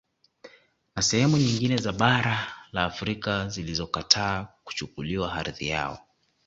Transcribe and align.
Na 0.95 1.01
sehemu 1.01 1.37
nyingine 1.37 1.77
za 1.77 1.91
bara 1.91 2.47
la 2.71 2.83
Afrika 2.85 3.47
zilizokataa 3.49 4.47
kuchukuliwa 4.63 5.33
ardhi 5.33 5.67
yao 5.67 5.99